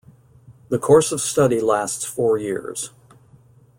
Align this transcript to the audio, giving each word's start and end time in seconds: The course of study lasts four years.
The 0.69 0.79
course 0.79 1.11
of 1.11 1.21
study 1.21 1.61
lasts 1.61 2.05
four 2.05 2.35
years. 2.39 2.89